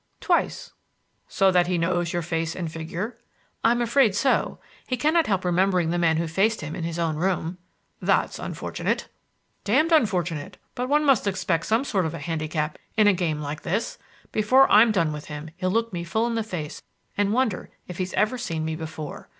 [0.19, 0.71] "Twice."
[1.27, 3.19] "So that he knows your face and figure?"
[3.63, 4.57] "I'm afraid so.
[4.87, 7.59] He cannot help remembering the man who faced him in his own room."
[8.01, 9.09] "That's unfortunate."
[9.63, 13.61] "Damned unfortunate; but one must expect some sort of a handicap in a game like
[13.61, 13.99] this.
[14.31, 16.81] Before I'm done with him, he'll look me full in the face
[17.15, 19.29] and wonder if he's ever seen me before.